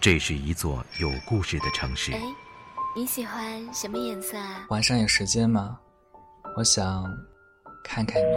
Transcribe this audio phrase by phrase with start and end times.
[0.00, 2.10] 这是一座有故事的城市。
[2.12, 2.22] 哎，
[2.96, 4.64] 你喜欢什么颜色啊？
[4.70, 5.78] 晚上有时间吗？
[6.56, 7.04] 我想
[7.84, 8.34] 看看你。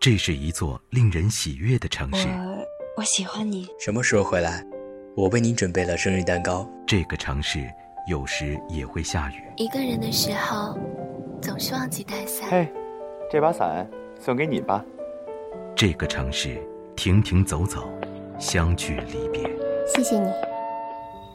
[0.00, 2.28] 这是一座令人喜悦的城市。
[2.28, 2.64] 我
[2.98, 3.66] 我喜欢你。
[3.80, 4.64] 什么时候回来？
[5.16, 6.64] 我为你准备了生日蛋糕。
[6.86, 7.68] 这个城市
[8.06, 9.42] 有时也会下雨。
[9.56, 10.78] 一个人的时候，
[11.40, 12.48] 总是忘记带伞。
[12.48, 12.72] 嘿，
[13.28, 13.90] 这把伞
[14.20, 14.84] 送给你吧。
[15.74, 16.62] 这个城市
[16.94, 17.90] 停停走走，
[18.38, 19.42] 相聚离别。
[19.94, 20.32] 谢谢你，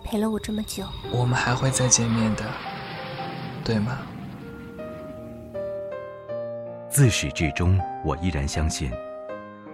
[0.03, 0.83] 陪了我这么久。
[1.11, 2.43] 我们还会再见面的，
[3.63, 3.99] 对吗？
[6.89, 8.91] 自始至终，我依然相信，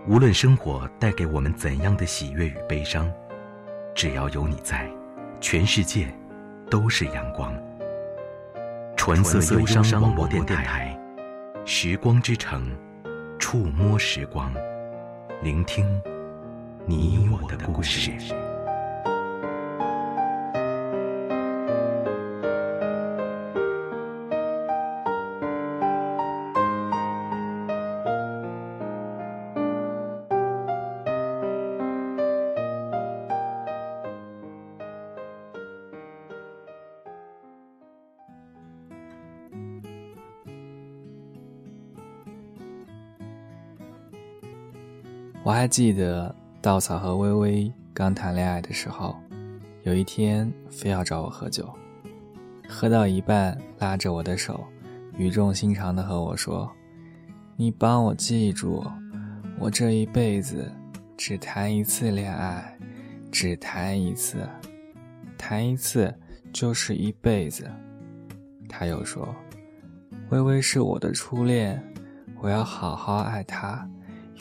[0.05, 3.09] 无论生活带给我们怎样的喜悦与悲伤，
[3.95, 4.85] 只要有你在，
[5.39, 6.13] 全世界
[6.69, 7.55] 都是阳光。
[8.97, 10.99] 纯色忧伤广播电台，
[11.63, 12.69] 时光之城，
[13.39, 14.53] 触摸时光，
[15.41, 15.87] 聆听
[16.85, 18.11] 你我的故事。
[45.73, 49.15] 记得稻草和微微刚谈恋爱的时候，
[49.81, 51.67] 有一天非要找我喝酒，
[52.69, 54.63] 喝到一半拉着我的手，
[55.17, 56.71] 语重心长地和我说
[57.57, 58.85] ：“你帮我记住，
[59.57, 60.71] 我这一辈子
[61.17, 62.77] 只谈一次恋爱，
[63.31, 64.47] 只谈一次，
[65.39, 66.13] 谈一次
[66.53, 67.67] 就是一辈子。”
[68.69, 69.27] 他又说
[70.29, 71.83] ：“微微是我的初恋，
[72.41, 73.89] 我要好好爱她。”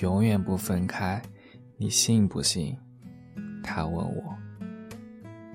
[0.03, 1.23] 永远不分开，
[1.77, 2.77] 你信不信？
[3.63, 4.37] 他问我。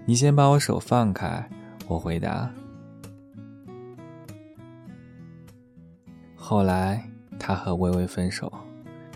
[0.06, 1.46] 你先把我手放开，
[1.86, 2.50] 我回答。
[6.34, 7.04] 后来
[7.38, 8.50] 他和微微分手，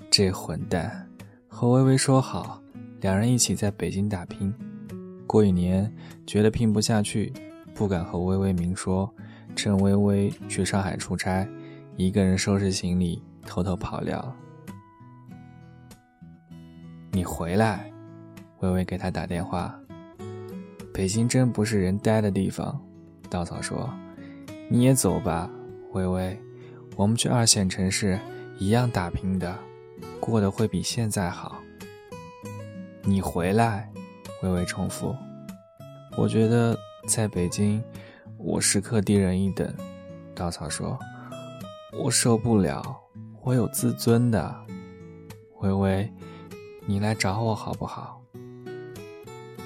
[0.09, 1.09] 这混蛋
[1.47, 2.61] 和微微说好，
[2.99, 4.53] 两人一起在北京打拼。
[5.25, 5.89] 过一年，
[6.27, 7.31] 觉得拼不下去，
[7.73, 9.09] 不敢和微微明说，
[9.55, 11.47] 趁微微去上海出差，
[11.95, 14.35] 一个人收拾行李，偷偷跑掉。
[17.21, 17.93] 你回来，
[18.61, 19.79] 微微给他打电话。
[20.91, 22.81] 北京真不是人待的地方，
[23.29, 23.87] 稻草说
[24.67, 25.47] ：“你也走吧，
[25.91, 26.35] 微微，
[26.95, 28.19] 我们去二线城市
[28.57, 29.55] 一样打拼的，
[30.19, 31.61] 过得会比现在好。”
[33.05, 33.87] 你回来，
[34.41, 35.15] 微微重复。
[36.17, 36.75] 我觉得
[37.07, 37.83] 在北京，
[38.37, 39.71] 我时刻低人一等，
[40.33, 40.97] 稻草说
[41.93, 42.81] ：“我受不了，
[43.43, 44.55] 我有自尊的，
[45.59, 46.11] 微微。”
[46.91, 48.21] 你来找我好不好？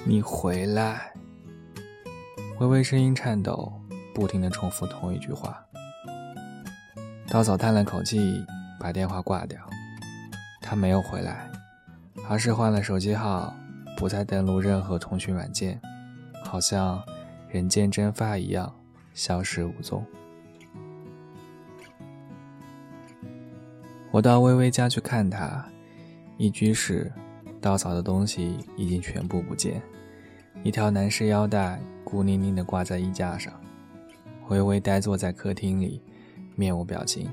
[0.04, 1.12] 你回来。
[2.60, 3.72] 微微声音颤抖，
[4.14, 5.60] 不停的重复同一句话。
[7.28, 8.46] 稻草叹了口气，
[8.78, 9.60] 把电话挂掉。
[10.62, 11.50] 他没有回来，
[12.28, 13.52] 而是换了手机号，
[13.96, 15.80] 不再登录任何通讯软件，
[16.44, 17.02] 好像
[17.48, 18.72] 人间蒸发一样，
[19.14, 20.06] 消失无踪。
[24.12, 25.66] 我到微微家去看他。
[26.38, 27.10] 一居室，
[27.60, 29.80] 稻草的东西已经全部不见，
[30.62, 33.52] 一条男士腰带孤零零地挂在衣架上。
[34.48, 36.00] 微微呆坐在客厅里，
[36.54, 37.28] 面无表情。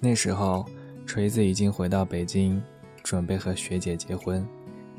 [0.00, 0.66] 那时候，
[1.06, 2.60] 锤子已经回到北京，
[3.04, 4.44] 准备和学姐结婚，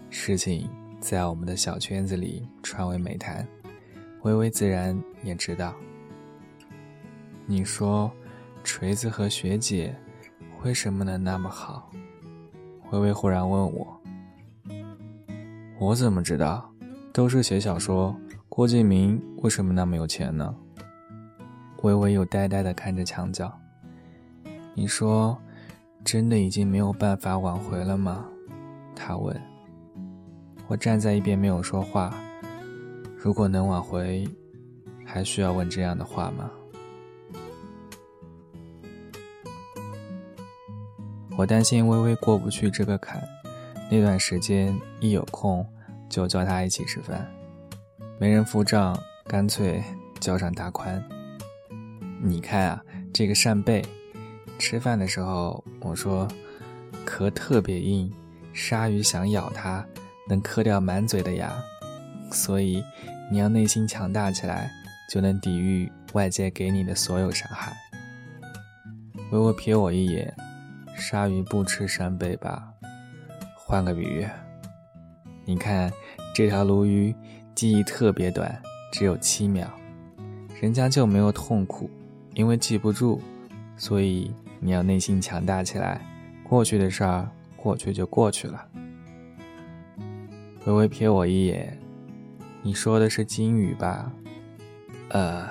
[0.10, 0.70] 事情
[1.02, 3.46] 在我们的小圈子里传为美谈。
[4.22, 5.74] 微微自然也知道。
[7.46, 8.10] 你说，
[8.64, 9.94] 锤子和学姐
[10.64, 11.92] 为什么能那么好？
[12.94, 14.00] 微微忽然问我
[15.82, 16.70] ：“我怎么知道？
[17.12, 18.16] 都是写小说。
[18.48, 20.56] 郭敬明为什么那么有钱呢？”
[21.82, 23.52] 微微又呆呆地看着墙角。
[24.76, 25.36] 你说，
[26.04, 28.26] 真的已经没有办法挽回了吗？
[28.96, 29.36] 他问。
[30.68, 32.14] 我站在一边没有说话。
[33.18, 34.24] 如果能挽回，
[35.04, 36.52] 还需要问这样的话吗？
[41.36, 43.22] 我担心微微过不去这个坎，
[43.90, 45.68] 那段时间一有空
[46.08, 47.28] 就叫她一起吃饭，
[48.20, 48.96] 没人付账，
[49.26, 49.84] 干脆
[50.20, 51.04] 叫上大宽。
[52.22, 53.84] 你看啊，这个扇贝，
[54.60, 56.28] 吃饭的时候我说
[57.04, 58.14] 壳特别硬，
[58.54, 59.84] 鲨鱼想咬它
[60.30, 61.52] 能磕掉满嘴的牙，
[62.32, 62.84] 所以
[63.32, 64.72] 你要内心强大起来，
[65.10, 67.76] 就能抵御外界给你的所有伤害。
[69.32, 70.32] 微微瞥我一眼。
[70.96, 72.72] 鲨鱼不吃扇贝吧？
[73.56, 74.28] 换个比喻，
[75.46, 75.92] 你看
[76.34, 77.14] 这条鲈鱼
[77.56, 78.62] 记忆特别短，
[78.92, 79.68] 只有七秒。
[80.62, 81.90] 人家就没有痛苦，
[82.36, 83.20] 因为记不住，
[83.76, 86.00] 所以你要内心强大起来。
[86.44, 88.66] 过去的事儿，过去就过去了。
[90.66, 91.78] 微微瞥我一眼，
[92.62, 94.12] 你说的是金鱼吧？
[95.10, 95.50] 呃，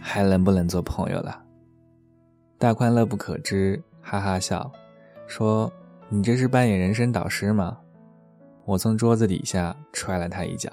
[0.00, 1.42] 还能不能做朋友了？
[2.56, 4.70] 大宽乐不可支，哈哈笑，
[5.26, 5.68] 说
[6.08, 7.76] ：“你这是扮演人生导师吗？”
[8.64, 10.70] 我从桌子底下踹了他一脚。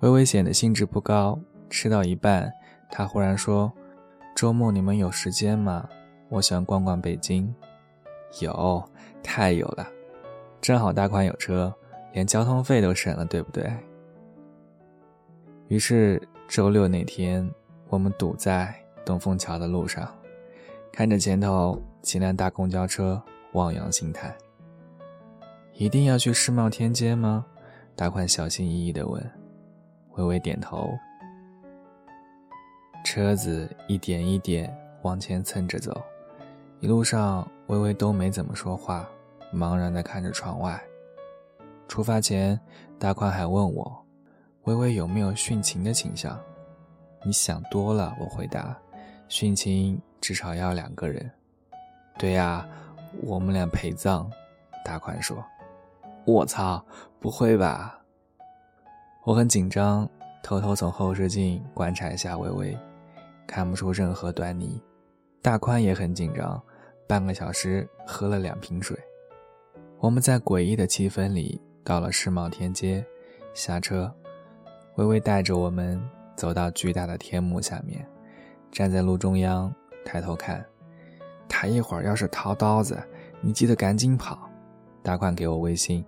[0.00, 1.40] 微微显得兴致不高，
[1.70, 2.52] 吃到一半，
[2.90, 3.72] 他忽然说
[4.36, 5.88] ：“周末你们有时间吗？
[6.28, 7.52] 我想逛逛北京。”
[8.42, 8.84] 有，
[9.22, 9.88] 太有了，
[10.60, 11.74] 正好大款有车，
[12.12, 13.72] 连交通费都省了，对不对？
[15.68, 17.50] 于是周六那天。
[17.88, 18.74] 我们堵在
[19.04, 20.08] 东风桥的路上，
[20.92, 23.22] 看着前头几辆大公交车，
[23.52, 24.34] 望洋兴叹。
[25.74, 27.44] 一定要去世贸天阶吗？
[27.96, 29.30] 大宽小心翼翼地问。
[30.12, 30.90] 微微点头。
[33.04, 34.72] 车子一点一点
[35.02, 36.00] 往前蹭着走，
[36.80, 39.08] 一路上微微都没怎么说话，
[39.52, 40.80] 茫然地看着窗外。
[41.86, 42.58] 出发前，
[42.98, 44.04] 大宽还问我，
[44.62, 46.40] 微微有没有殉情的倾向。
[47.24, 48.76] 你想多了，我回答。
[49.34, 51.28] 殉情至少要两个人。
[52.16, 52.64] 对呀，
[53.20, 54.30] 我们俩陪葬。
[54.84, 55.44] 大宽说
[56.24, 56.80] ：“我操，
[57.18, 57.98] 不会吧？”
[59.26, 60.08] 我很紧张，
[60.40, 62.78] 偷偷从后视镜观察一下微微，
[63.44, 64.80] 看不出任何端倪。
[65.42, 66.62] 大宽也很紧张，
[67.08, 68.96] 半个小时喝了两瓶水。
[69.98, 73.04] 我们在诡异的气氛里到了世贸天阶，
[73.52, 74.14] 下车，
[74.94, 76.00] 微微带着我们。
[76.36, 78.04] 走到巨大的天幕下面，
[78.74, 79.72] 站在路中央，
[80.04, 80.62] 抬头看。
[81.48, 83.00] 他一会儿要是掏刀子，
[83.40, 84.50] 你记得赶紧跑。
[85.00, 86.04] 大宽给我微信，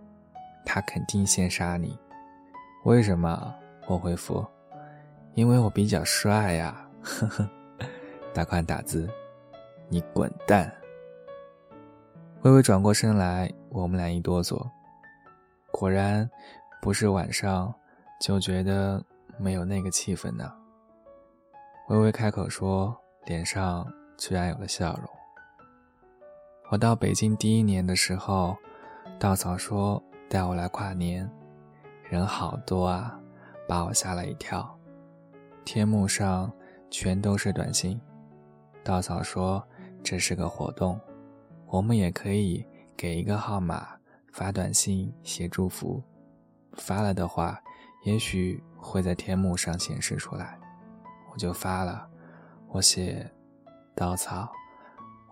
[0.65, 1.97] 他肯定先杀你。
[2.85, 3.55] 为什么？
[3.87, 4.45] 我回复，
[5.35, 6.85] 因为我比较帅呀。
[7.03, 7.49] 呵呵。
[8.35, 9.09] 大宽打字，
[9.89, 10.71] 你滚蛋。
[12.43, 14.61] 微微转过身来，我们俩一哆嗦。
[15.71, 16.29] 果然，
[16.83, 17.73] 不是晚上，
[18.21, 19.01] 就觉得。
[19.39, 20.51] 没有那个气氛呢。
[21.89, 22.97] 微微开口说，
[23.27, 23.87] 脸上
[24.19, 25.09] 居然有了笑容。
[26.69, 28.57] 我到北京第一年的时候，
[29.21, 31.31] 稻草说带我来跨年，
[32.03, 33.17] 人好多啊，
[33.69, 34.69] 把我吓了一跳。
[35.65, 36.53] 天幕上
[36.91, 38.01] 全都是短信。
[38.83, 39.65] 稻草说
[40.03, 41.01] 这是个活动，
[41.67, 42.67] 我们也可以
[42.97, 43.87] 给一个号码
[44.33, 46.03] 发短信写祝福，
[46.73, 47.61] 发了的话，
[48.05, 48.61] 也许。
[48.79, 50.57] 会在天幕上显示出来，
[51.37, 52.09] 我就发了。
[52.69, 53.31] 我写
[53.95, 54.51] ：“稻草，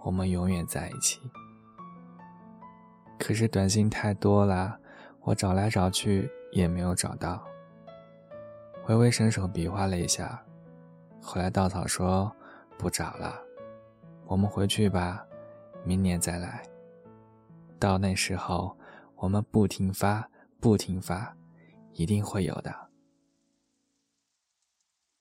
[0.03, 1.19] 我们永远在一起。”
[3.19, 4.79] 可是短信太多了，
[5.23, 7.43] 我找来找去也没有找到。
[8.87, 10.45] 微微伸手比划了一下，
[11.23, 12.31] 后来稻草说
[12.77, 13.41] ：“不找了，
[14.27, 15.25] 我们回去吧，
[15.85, 16.63] 明年再来。
[17.79, 18.77] 到那时候，
[19.17, 20.29] 我们不停发，
[20.61, 21.35] 不停发，
[21.95, 22.71] 一定会有的。”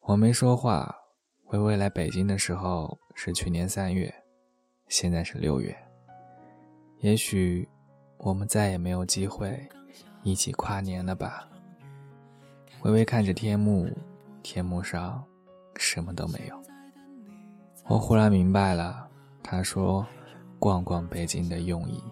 [0.06, 0.94] 我没说话。
[1.46, 4.14] 微微来北京的时候是去年三月，
[4.88, 5.74] 现在是六月。
[7.00, 7.68] 也许
[8.18, 9.58] 我们再也没有机会
[10.24, 11.48] 一起跨年了吧？
[12.82, 13.88] 微微看着天幕，
[14.42, 15.24] 天幕上
[15.78, 16.62] 什么都没有。
[17.86, 19.08] 我忽然明白了，
[19.42, 20.06] 他说
[20.60, 22.04] “逛逛北京”的用意。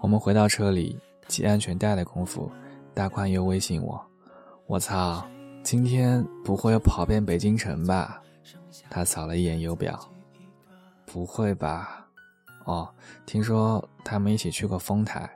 [0.00, 2.50] 我们回到车里系安全带的功夫，
[2.94, 4.02] 大宽又微信我。
[4.66, 5.26] 我操，
[5.62, 8.22] 今天不会要跑遍北京城吧？
[8.88, 10.00] 他扫了一眼油表，
[11.04, 12.06] 不会吧？
[12.64, 12.88] 哦，
[13.26, 15.28] 听说他们一起去过丰台。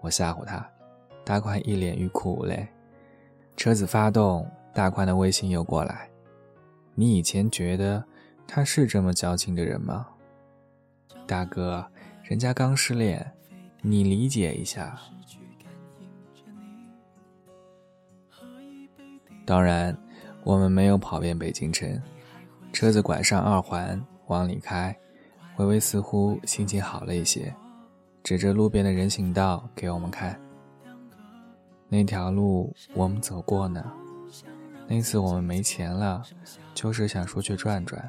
[0.00, 0.66] 我吓唬他，
[1.24, 2.66] 大宽一脸欲哭无泪。
[3.56, 6.08] 车子发动，大宽的微信又过来。
[6.94, 8.02] 你以前觉得
[8.46, 10.06] 他是这么矫情的人吗？
[11.26, 11.84] 大哥，
[12.22, 13.30] 人家刚失恋，
[13.82, 14.98] 你理解一下。
[19.50, 19.96] 当然，
[20.44, 22.00] 我们没有跑遍北京城。
[22.72, 24.96] 车子拐上二环往里开，
[25.56, 27.52] 微微似乎心情好了一些，
[28.22, 30.40] 指着路边的人行道给我们看。
[31.88, 33.84] 那条路我们走过呢。
[34.86, 36.22] 那次我们没钱了，
[36.72, 38.08] 就是想出去转转。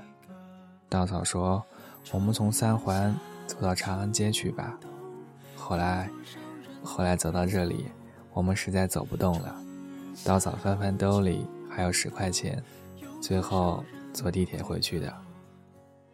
[0.89, 1.65] 稻草说
[2.13, 3.15] ：“我们从三环
[3.48, 4.77] 走到长安街去吧。”
[5.57, 6.07] 后来，
[6.83, 7.88] 后来走到这里，
[8.31, 9.55] 我们实在走不动了。
[10.25, 12.62] 稻草翻翻兜里还有十块钱，
[13.22, 15.13] 最后坐地铁回去的。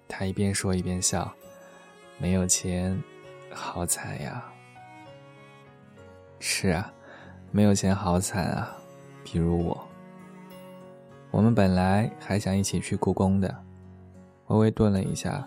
[0.08, 1.32] 他一边说一边笑，
[2.18, 3.02] 没有钱，
[3.52, 4.44] 好惨呀！
[6.40, 6.94] 是啊，
[7.52, 8.76] 没有钱好惨啊。
[9.24, 9.88] 比如我，
[11.32, 13.54] 我们本来还想一起去故宫的。
[14.48, 15.46] 微微顿了一下，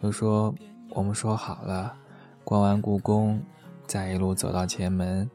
[0.00, 0.52] 又说
[0.90, 1.94] ：“我们说好了，
[2.42, 3.40] 逛完故宫，
[3.86, 5.30] 再一路走到前门。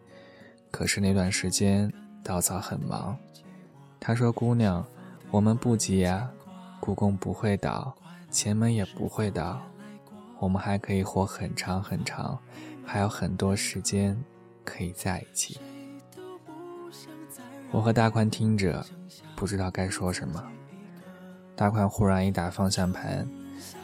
[0.70, 1.90] 可是那段时间，
[2.26, 3.16] 稻草很忙。
[4.00, 4.84] 他说：‘姑娘，
[5.30, 6.28] 我们不急呀，
[6.80, 7.96] 故宫不会倒，
[8.32, 9.62] 前门也不会倒，
[10.40, 12.38] 我们还可以活很长很长，
[12.84, 14.20] 还有很多时间
[14.64, 15.60] 可以在一起。’
[17.70, 18.84] 我和大宽听着，
[19.36, 20.44] 不知道该说什么。”
[21.56, 23.28] 大宽忽然一打方向盘，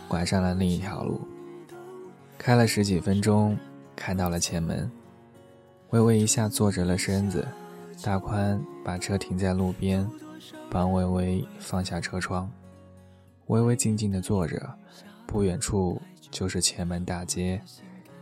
[0.07, 1.21] 拐上了另一条路。
[2.39, 3.55] 开了十几分钟，
[3.95, 4.91] 看到了前门。
[5.91, 7.47] 微微一下坐直了身子，
[8.03, 10.09] 大宽把车停在路边，
[10.71, 12.51] 帮微微放下车窗。
[13.47, 14.73] 微微静静地坐着，
[15.27, 17.61] 不远处就是前门大街，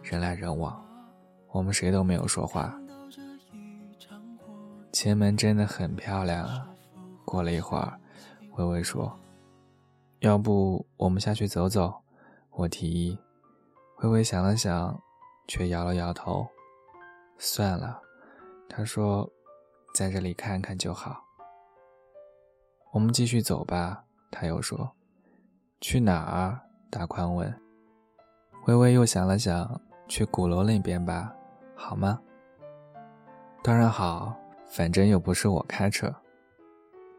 [0.03, 0.83] 人来人往。
[1.51, 2.77] 我们谁都没有说话。
[4.91, 6.67] 前门真的很漂亮啊。
[7.23, 7.97] 过了一会儿，
[8.57, 9.17] 微微说。
[10.19, 11.93] 要不我们下去走走？
[12.51, 13.17] 我提议。
[13.99, 15.01] 微微想了想，
[15.47, 16.45] 却摇了摇头。
[17.37, 18.01] 算了，
[18.67, 19.31] 他说，
[19.93, 21.23] 在这里看看就好。
[22.91, 24.03] 我们继续走吧。
[24.31, 24.91] 他又说，
[25.81, 26.59] 去哪儿？
[26.89, 27.53] 大宽问。
[28.67, 31.33] 微微又想了想，去鼓楼那边吧，
[31.75, 32.19] 好吗？
[33.63, 34.35] 当然好，
[34.67, 36.13] 反正又不是我开车。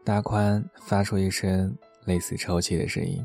[0.03, 1.77] 大宽发出一声。
[2.05, 3.23] 类似抽泣的声音，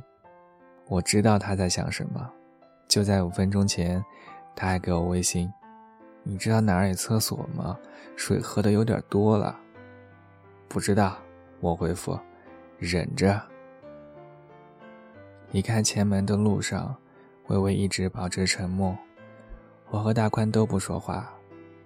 [0.86, 2.30] 我知道他在想什么。
[2.86, 4.04] 就在五分钟前，
[4.54, 5.50] 他还给我微信
[6.28, 7.78] ：“你知道哪儿有厕所吗？
[8.16, 9.56] 水喝的有点多了。”
[10.66, 11.16] 不知道，
[11.60, 12.18] 我回复
[12.78, 13.40] ：“忍着。”
[15.52, 16.94] 离开前门的路上，
[17.46, 18.98] 微微一直保持沉默。
[19.90, 21.32] 我和大宽都不说话。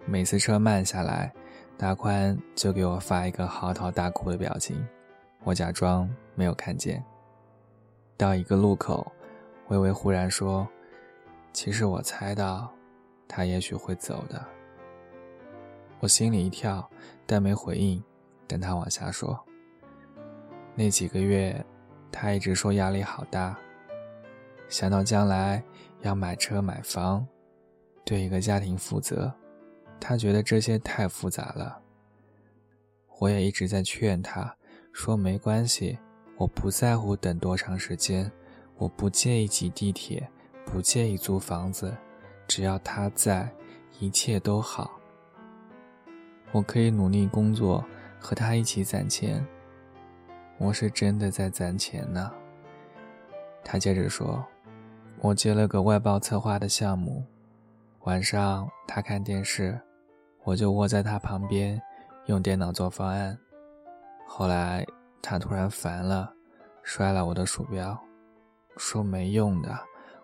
[0.07, 1.31] 每次车慢下来，
[1.77, 4.83] 大宽就给我发一个嚎啕大哭的表情。
[5.45, 7.05] 我假装没有看见。
[8.17, 9.13] 到一个路口，
[9.69, 10.67] 微微忽然说
[11.53, 12.73] ：“其实我猜到，
[13.31, 14.45] 他也许会走的。”
[16.01, 16.91] 我心里一跳，
[17.25, 18.03] 但没回应。
[18.49, 19.39] 等他往下说
[20.75, 21.65] ：“那几个月，
[22.11, 23.57] 他一直说压力好大，
[24.69, 25.63] 想到将来
[26.01, 27.25] 要买车买房，
[28.05, 29.33] 对一个家庭负责，
[30.01, 31.81] 他觉得这些太复杂了。
[33.21, 34.53] 我也一直在劝他。”
[34.93, 35.97] 说没关系，
[36.37, 38.31] 我不在乎等多长时间，
[38.77, 40.29] 我不介意挤地铁，
[40.67, 41.97] 不介意租房子，
[42.51, 43.49] 只要他在，
[44.01, 44.91] 一切都好。
[46.51, 47.85] 我可以努力工作，
[48.19, 49.47] 和他一起攒钱。
[50.59, 52.29] 我是真的在攒钱呢。
[53.63, 54.45] 他接着说
[55.23, 57.25] ：“我接了个外包策划的项目，
[58.01, 59.81] 晚上他看电视，
[60.43, 61.81] 我就窝在他旁边，
[62.27, 63.39] 用电脑做方案。”
[64.27, 64.85] 后来
[65.23, 66.35] 他突然烦了，
[66.83, 67.97] 摔了我的鼠标，
[68.77, 69.79] 说没用的，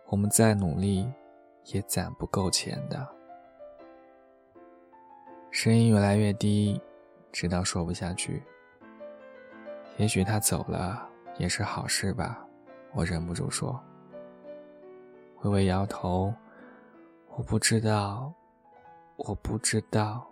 [0.09, 1.09] 我们再努力
[1.73, 3.07] 也攒不够钱的。
[5.51, 6.81] 声音越来越低，
[7.33, 8.43] 直到说不下去。
[9.97, 11.09] 也许他走了
[11.39, 12.47] 也是好事吧，
[12.93, 13.81] 我忍不住说。
[15.43, 16.33] 微微摇头，
[17.37, 18.33] 我不知道，
[19.17, 20.27] 我不知道。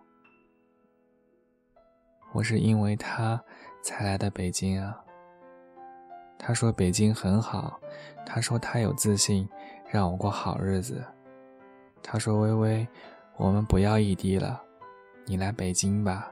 [2.32, 3.42] 我是因为他
[3.82, 5.00] 才来的北京啊。
[6.38, 7.80] 他说北京很好，
[8.26, 9.48] 他说他有自信，
[9.88, 11.02] 让我过好日子。
[12.06, 12.86] 他说微微，
[13.36, 14.62] 我们不要异地了，
[15.24, 16.30] 你来北京吧，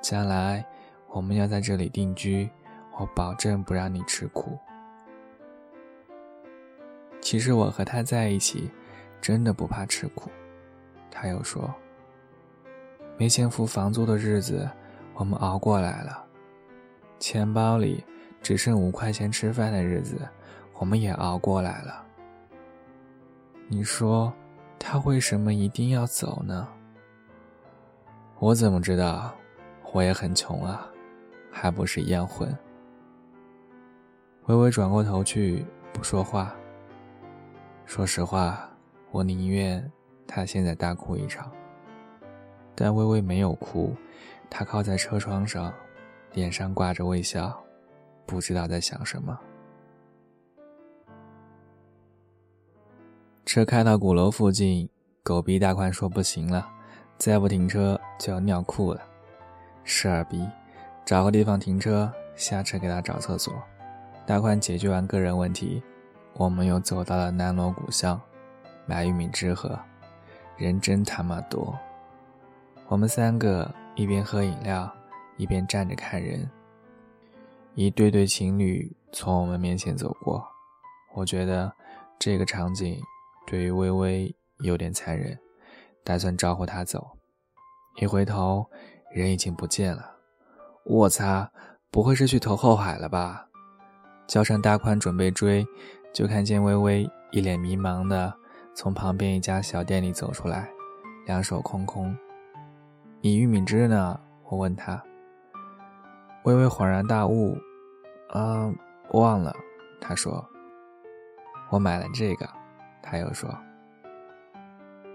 [0.00, 0.64] 将来
[1.08, 2.48] 我们要在这里定居，
[2.98, 4.56] 我保证不让你吃苦。
[7.20, 8.70] 其实我和他在一起，
[9.20, 10.30] 真的不怕吃苦。
[11.10, 11.68] 他又说，
[13.18, 14.70] 没钱付房租的日子。
[15.14, 16.24] 我们熬过来了，
[17.18, 18.02] 钱包里
[18.40, 20.16] 只剩五块钱吃饭的日子，
[20.78, 22.02] 我们也熬过来了。
[23.68, 24.32] 你说，
[24.84, 26.68] 他为什么一定要走呢？
[28.40, 29.32] 我怎么知道？
[29.92, 30.86] 我也很穷啊，
[31.52, 32.54] 还不是一样混。
[34.46, 36.52] 微微转过头去，不说话。
[37.86, 38.68] 说实话，
[39.12, 39.88] 我宁愿
[40.26, 41.50] 他现在大哭一场。
[42.74, 43.94] 但微微没有哭。
[44.50, 45.72] 他靠在车窗上，
[46.32, 47.58] 脸上挂着微笑，
[48.26, 49.38] 不知道在想什么。
[53.44, 54.88] 车开到鼓楼附近，
[55.22, 56.68] 狗逼大宽说：“不行了，
[57.18, 59.02] 再不停车就要尿裤了。”
[59.84, 60.48] 事儿逼，
[61.04, 63.52] 找个地方停车，下车给他找厕所。
[64.24, 65.82] 大宽解决完个人问题，
[66.34, 68.18] 我们又走到了南锣鼓巷，
[68.86, 69.78] 买玉米汁喝。
[70.56, 71.76] 人真他妈多。
[72.86, 74.90] 我们三个一边喝饮料，
[75.36, 76.48] 一边站着看人。
[77.74, 80.46] 一对对情侣从我们面前走过，
[81.14, 81.72] 我觉得
[82.18, 83.00] 这个场景
[83.46, 85.38] 对于微微有点残忍，
[86.04, 87.18] 打算招呼她走。
[88.00, 88.66] 一回头，
[89.12, 90.16] 人已经不见了。
[90.84, 91.50] 我擦，
[91.90, 93.46] 不会是去投后海了吧？
[94.26, 95.66] 叫上大宽准备追，
[96.12, 98.32] 就看见微微一脸迷茫的
[98.74, 100.70] 从旁边一家小店里走出来，
[101.26, 102.16] 两手空空。
[103.20, 104.18] 你玉米汁呢？
[104.44, 105.02] 我问他。
[106.44, 107.56] 微微恍然大悟，
[108.30, 108.72] 啊，
[109.10, 109.54] 忘了。
[110.00, 110.44] 他说
[111.70, 112.48] ：“我买了这个。”
[113.02, 113.52] 他又说：“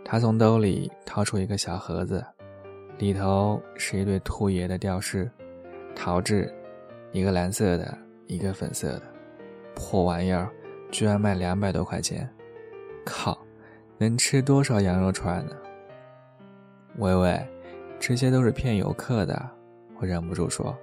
[0.03, 2.23] 他从兜里掏出一个小盒子，
[2.97, 5.31] 里头是一对兔爷的吊饰，
[5.95, 6.53] 陶制，
[7.11, 9.03] 一个蓝色的。”一个粉色的
[9.73, 10.51] 破玩意儿，
[10.91, 12.29] 居然卖两百多块钱！
[13.05, 13.37] 靠，
[13.97, 15.55] 能吃多少羊肉串呢？
[16.97, 17.47] 微微，
[18.01, 19.49] 这些都是骗游客的。
[19.97, 20.77] 我忍不住说：“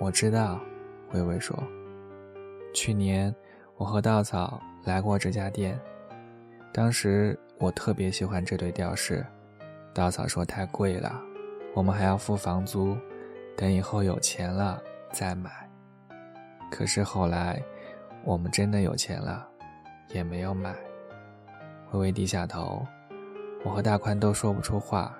[0.00, 0.58] 我知道。”
[1.12, 1.54] 微微说
[2.72, 3.34] ：“去年
[3.76, 5.78] 我和稻草来过这家店，
[6.72, 9.24] 当时我特别喜欢这对吊饰。
[9.94, 11.20] 稻草说太贵了，
[11.74, 12.96] 我们还要付房租，
[13.56, 14.80] 等以后有钱了
[15.12, 15.50] 再买。”
[16.70, 17.60] 可是后来，
[18.24, 19.48] 我们真的有钱了，
[20.10, 20.76] 也没有买。
[21.92, 22.86] 微微低下头，
[23.64, 25.18] 我和大宽都说不出话。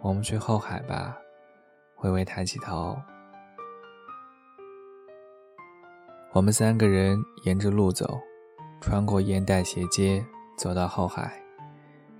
[0.00, 1.16] 我们去后海吧。
[2.02, 3.00] 微微抬起头。
[6.32, 8.20] 我们三个人沿着路走，
[8.80, 10.22] 穿过烟袋斜街，
[10.56, 11.32] 走到后海，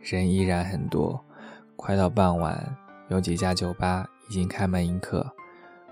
[0.00, 1.18] 人依然很多。
[1.74, 2.76] 快到傍晚，
[3.08, 5.26] 有几家酒吧已经开门迎客，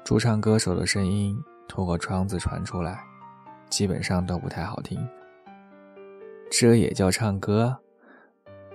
[0.04, 1.36] 驻唱歌手的声音。
[1.66, 3.02] 透过窗子传出来，
[3.70, 4.98] 基本上都不太好听。
[6.50, 7.76] 这也叫唱歌？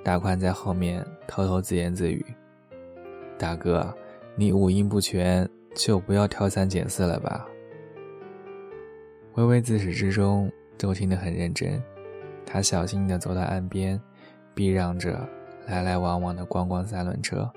[0.04, 2.26] 大宽在后面偷偷自言自语
[3.38, 3.96] ：“大哥，
[4.36, 7.48] 你五音不全，就不要挑三拣四了吧。”
[9.36, 11.82] 微微自始至终都听得很认真，
[12.52, 14.02] 他小心地走到岸边，
[14.56, 15.20] 避让着
[15.68, 17.48] 来来往往的观光三轮车，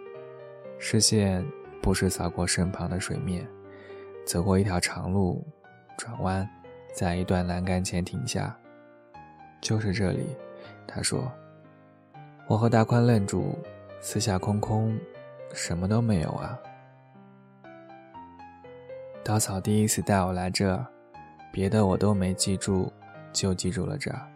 [0.79, 1.43] 视线
[1.81, 3.47] 不时扫过身旁的水面。
[4.27, 5.45] 走过一条长路，
[5.97, 6.49] 转弯，
[6.93, 8.55] 在一段栏杆前停下。
[9.63, 10.27] 就是这里，
[10.87, 11.33] 他说。
[12.49, 13.57] 我和大宽愣住，
[14.01, 14.95] 四下空空，
[15.55, 16.59] 什么都没有啊。
[19.25, 20.85] 稻草第一次带我来这儿，
[21.51, 22.93] 别的我都没记住，
[23.33, 24.29] 就记住了这儿。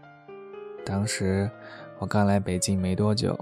[0.87, 1.51] 当时
[1.99, 3.37] 我刚来北京没多久，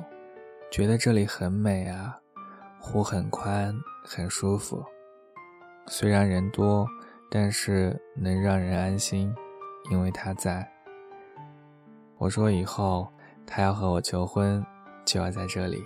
[0.71, 2.19] 觉得这里很美啊，
[2.81, 4.83] 湖很宽，很舒服。
[5.87, 6.89] 虽然人多，
[7.31, 9.31] 但是能让人安心，
[9.91, 10.67] 因为他在。
[12.17, 13.07] 我说以后
[13.47, 14.65] 他要和我求婚，
[15.05, 15.85] 就要在这里，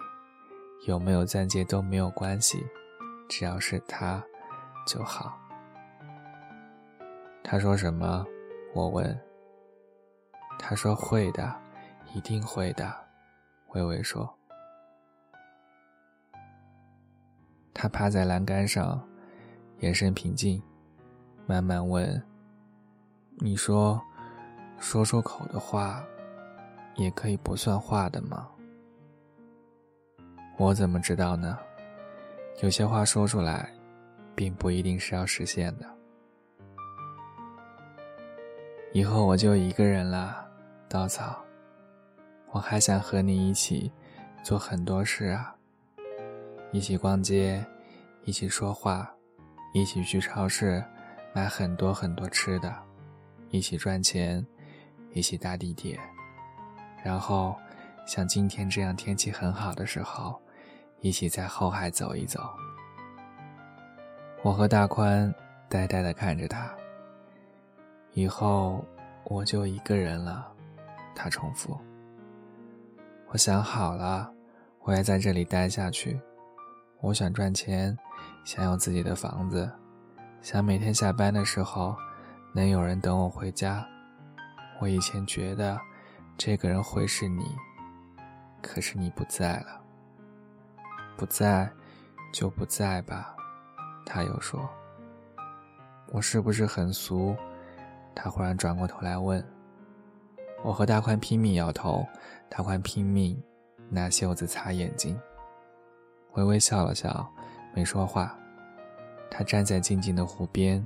[0.87, 2.65] 有没有钻戒都没有关系，
[3.29, 4.23] 只要是他
[4.87, 5.37] 就好。
[7.43, 8.25] 他说什么？
[8.73, 9.28] 我问。
[10.59, 11.55] 他说会的，
[12.15, 12.93] 一定会的。
[13.69, 14.29] 微微说。
[17.73, 19.03] 他趴在栏杆上。
[19.81, 20.61] 眼神平静，
[21.47, 22.21] 慢慢问
[23.39, 24.03] ：“你说，
[24.81, 26.05] 说出口的话，
[26.97, 28.49] 也可以不算话的吗？”
[30.59, 31.57] 我怎么知道呢？
[32.61, 33.73] 有些话说出来，
[34.35, 35.87] 并不一定是要实现的。
[38.93, 40.48] 以后我就一个人了，
[40.89, 41.45] 稻草。
[42.51, 43.93] 我还想和你一起
[44.43, 45.55] 做很多事啊，
[46.73, 47.65] 一起逛街，
[48.25, 49.11] 一起说话。
[49.75, 50.83] 一起去超市
[51.35, 52.75] 买很多很多吃的，
[53.51, 54.45] 一起赚钱，
[55.13, 56.01] 一起搭地铁，
[57.05, 57.55] 然后
[58.07, 60.41] 像今天这样天气很好的时候，
[61.03, 62.49] 一起在后海走一走。
[64.43, 65.33] 我和大宽
[65.69, 66.75] 呆呆地看着他。
[68.15, 68.83] 以后
[69.25, 70.51] 我就一个人了，
[71.19, 71.77] 他重复。
[73.29, 74.33] 我想好了，
[74.83, 76.21] 我要在这里待下去。
[77.01, 77.99] 我想赚钱。
[78.45, 79.71] 想有自己的房子，
[80.41, 81.95] 想每天下班的时候
[82.55, 83.87] 能有人等我回家。
[84.81, 85.79] 我以前觉得
[86.39, 87.45] 这个人会是你，
[88.63, 89.81] 可是你不在了。
[91.15, 91.71] 不在
[92.33, 93.37] 就不在吧，
[94.07, 94.67] 他又说。
[96.11, 97.37] 我是不是很俗？
[98.15, 99.45] 他忽然转过头来问。
[100.63, 102.07] 我和大宽拼命摇头，
[102.49, 103.41] 大宽拼命
[103.89, 105.19] 拿袖子擦眼睛。
[106.35, 107.27] 微微笑了笑。
[107.75, 108.37] 没说话，
[109.31, 110.85] 他站在静静的湖边，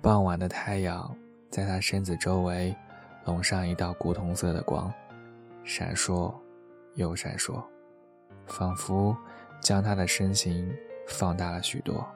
[0.00, 1.12] 傍晚的太阳
[1.48, 2.76] 在他身子周围
[3.24, 4.92] 笼上一道古铜色的光，
[5.64, 6.32] 闪烁
[6.94, 7.60] 又闪烁。
[8.46, 9.16] 仿佛
[9.60, 10.72] 将他的身形
[11.08, 12.06] 放大了许多。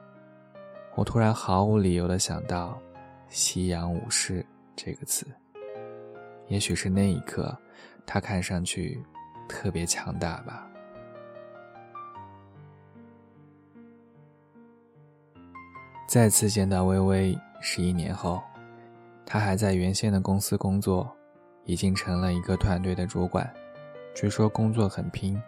[0.93, 2.79] 我突然毫无理由的想到
[3.27, 4.45] “夕阳武士”
[4.77, 5.25] 这个词。
[6.47, 7.57] 也许是那一刻，
[8.05, 9.03] 他看上去
[9.47, 10.67] 特别强大吧。
[16.07, 18.41] 再次见到微微是一年后，
[19.25, 21.13] 他还在原先的公司工作，
[21.65, 23.51] 已经成了一个团队的主管。
[24.13, 25.41] 据说工作很拼，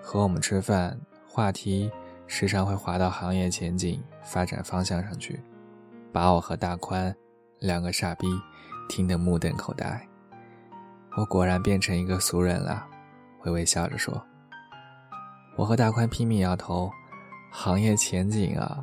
[0.00, 1.90] 和我们吃饭，话题
[2.26, 5.42] 时常会滑到行业前景、发展方向上去，
[6.10, 7.14] 把我和大宽
[7.58, 8.26] 两个傻逼
[8.88, 10.08] 听得目瞪口呆。
[11.14, 12.86] 我果然变成一个俗人了，
[13.44, 14.24] 微微笑着说。
[15.56, 16.90] 我和大宽拼命摇头，
[17.50, 18.82] 行业前景啊，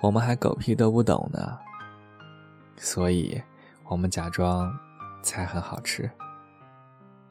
[0.00, 1.58] 我们还狗屁都不懂呢。
[2.76, 3.40] 所以，
[3.88, 4.70] 我们假装
[5.22, 6.10] 菜很好吃。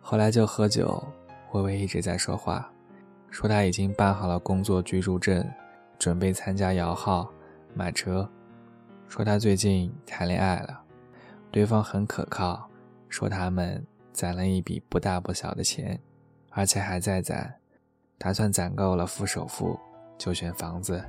[0.02, 1.08] 后来就喝酒，
[1.52, 2.68] 微微一直在说话，
[3.30, 5.48] 说他已经办好了工作居住证，
[6.00, 7.32] 准备参加摇号、
[7.76, 8.28] 买车。
[9.08, 10.82] 说他最近谈恋爱了，
[11.52, 12.68] 对方很可靠，
[13.10, 13.86] 说他们。
[14.20, 15.98] 攒了一笔不大不小的钱，
[16.50, 17.56] 而且还在攒，
[18.18, 19.80] 打算攒够了付首付
[20.18, 21.02] 就选房子，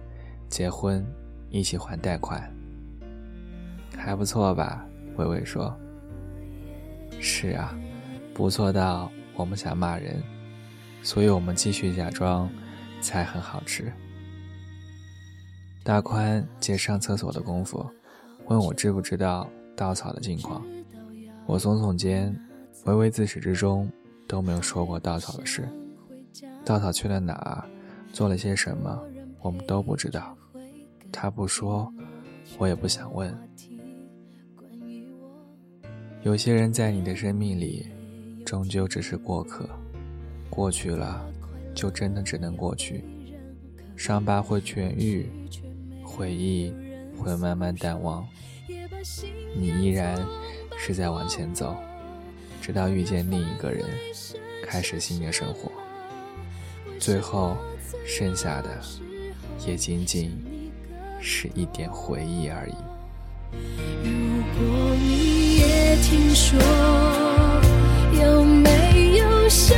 [0.49, 1.05] 结婚
[1.49, 2.49] 一起还贷款，
[3.97, 4.87] 还不错吧？
[5.17, 5.77] 微微说
[7.21, 7.77] ：“是啊，
[8.33, 10.23] 不错到我们想骂人，
[11.03, 12.49] 所以我们继续假装
[13.03, 13.93] 菜很好吃。”
[15.83, 17.85] 大宽借上厕所的功夫，
[18.47, 20.65] 问我知不知道稻草的近况，
[21.45, 22.33] 我耸耸肩。
[22.85, 23.91] 微微自始至终
[24.27, 25.69] 都没有说过稻草的事，
[26.65, 27.65] 稻草去了哪儿，
[28.13, 28.99] 做了些什么，
[29.41, 30.37] 我们都不知道。
[31.13, 31.93] 他不说，
[32.59, 33.37] 我也不想问。
[36.23, 37.87] 有些人在你的生命里，
[38.45, 39.69] 终究只是过客，
[40.49, 41.25] 过去了，
[41.75, 43.05] 就真的只能过去。
[43.97, 45.29] 伤疤会痊愈，
[46.03, 46.73] 回忆
[47.19, 48.27] 会慢慢淡忘，
[49.55, 50.19] 你依然
[50.79, 51.77] 是在往前走。
[52.61, 53.85] 直到遇见另一个人，
[54.63, 55.73] 开始新的生活，
[56.99, 57.57] 最后
[58.07, 58.81] 剩下的
[59.67, 60.31] 也仅仅
[61.21, 62.75] 是一点回忆而已。
[64.05, 64.11] 如
[64.57, 66.59] 果你也听说，
[68.23, 69.77] 有没有想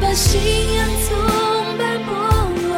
[0.00, 0.40] 把信
[0.74, 1.16] 仰从
[1.76, 2.08] 被剥
[2.68, 2.72] 落，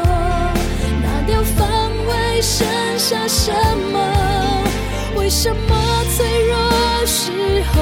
[1.02, 1.66] 拿掉防
[2.06, 2.66] 卫，剩
[2.98, 3.52] 下什
[3.92, 3.96] 么？
[5.16, 6.54] 为什么脆弱
[7.06, 7.30] 时
[7.72, 7.74] 候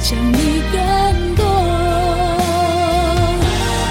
[0.00, 0.78] 想你更
[1.36, 1.44] 多？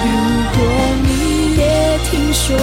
[0.04, 0.10] 如
[0.58, 0.60] 果
[1.04, 1.10] 你
[1.58, 1.62] 也
[2.10, 2.58] 听说，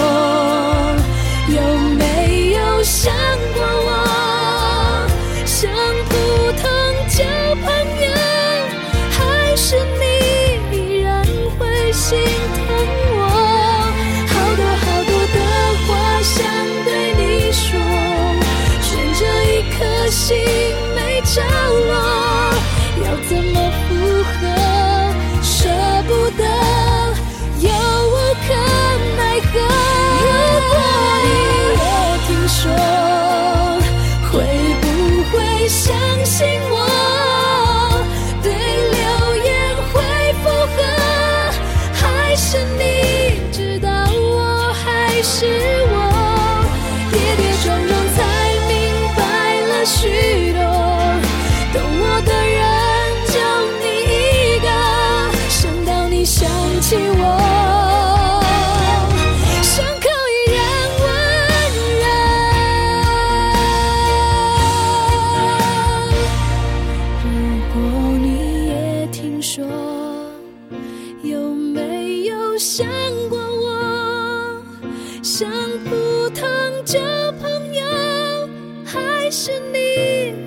[79.72, 79.78] 你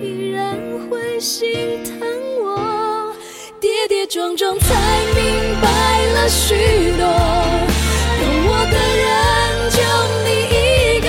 [0.01, 0.57] 依然
[0.89, 1.99] 会心疼
[2.41, 3.13] 我
[3.59, 4.75] 跌跌撞撞才
[5.15, 6.55] 明白了许
[6.97, 7.05] 多
[8.19, 9.09] 懂我的人
[9.71, 9.79] 就
[10.25, 11.07] 你一个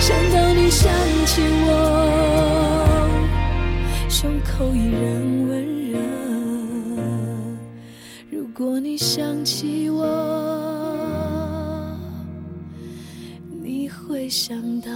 [0.00, 0.90] 想到你想
[1.26, 1.70] 起我。
[4.20, 5.98] 胸口依然温热
[8.28, 10.04] 如果你想起我
[13.62, 14.90] 你会想到